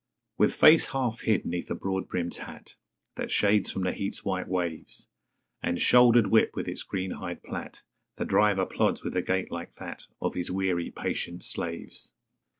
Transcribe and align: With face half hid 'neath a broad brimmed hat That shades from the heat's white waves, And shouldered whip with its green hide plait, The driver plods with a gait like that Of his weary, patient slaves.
With 0.35 0.55
face 0.55 0.93
half 0.93 1.21
hid 1.21 1.45
'neath 1.45 1.69
a 1.69 1.75
broad 1.75 2.07
brimmed 2.09 2.33
hat 2.37 2.75
That 3.17 3.29
shades 3.29 3.69
from 3.69 3.83
the 3.83 3.91
heat's 3.91 4.25
white 4.25 4.47
waves, 4.47 5.07
And 5.61 5.79
shouldered 5.79 6.25
whip 6.25 6.55
with 6.55 6.67
its 6.67 6.81
green 6.81 7.11
hide 7.11 7.43
plait, 7.43 7.83
The 8.15 8.25
driver 8.25 8.65
plods 8.65 9.03
with 9.03 9.15
a 9.15 9.21
gait 9.21 9.51
like 9.51 9.75
that 9.75 10.07
Of 10.19 10.33
his 10.33 10.49
weary, 10.49 10.89
patient 10.89 11.43
slaves. 11.43 12.13